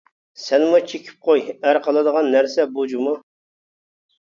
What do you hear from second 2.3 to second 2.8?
نەرسە